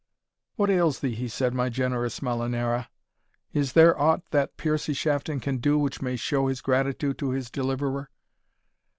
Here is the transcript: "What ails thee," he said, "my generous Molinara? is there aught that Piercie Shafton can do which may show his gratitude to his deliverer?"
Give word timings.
"What 0.55 0.71
ails 0.71 1.01
thee," 1.01 1.13
he 1.13 1.27
said, 1.27 1.53
"my 1.53 1.69
generous 1.69 2.21
Molinara? 2.21 2.87
is 3.53 3.73
there 3.73 3.95
aught 4.01 4.23
that 4.31 4.57
Piercie 4.57 4.95
Shafton 4.95 5.39
can 5.39 5.57
do 5.59 5.77
which 5.77 6.01
may 6.01 6.15
show 6.15 6.47
his 6.47 6.59
gratitude 6.61 7.19
to 7.19 7.29
his 7.29 7.51
deliverer?" 7.51 8.09